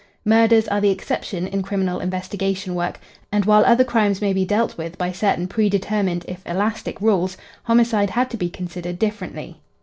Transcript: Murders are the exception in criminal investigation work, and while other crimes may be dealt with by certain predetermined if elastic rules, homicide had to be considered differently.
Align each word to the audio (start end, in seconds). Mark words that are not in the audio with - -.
Murders 0.25 0.67
are 0.67 0.81
the 0.81 0.89
exception 0.89 1.45
in 1.45 1.61
criminal 1.61 1.99
investigation 1.99 2.73
work, 2.73 2.99
and 3.31 3.45
while 3.45 3.63
other 3.63 3.83
crimes 3.83 4.19
may 4.19 4.33
be 4.33 4.43
dealt 4.43 4.75
with 4.75 4.97
by 4.97 5.11
certain 5.11 5.47
predetermined 5.47 6.25
if 6.27 6.41
elastic 6.47 6.99
rules, 6.99 7.37
homicide 7.65 8.09
had 8.09 8.27
to 8.31 8.35
be 8.37 8.49
considered 8.49 8.97
differently. 8.97 9.57